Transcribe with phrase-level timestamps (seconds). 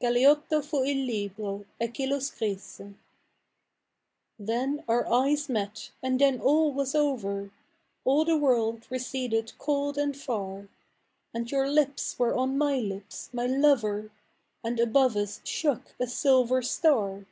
[0.00, 2.92] Galeotto fu il libro, e chi lo scrisse.
[4.36, 7.52] Then our eyes met, and then all tvas over—
[8.04, 10.66] All the world receded cold and far,
[11.32, 14.10] And y cur lips were on tny lips, my lover;
[14.64, 17.24] And above us shojk a silver star.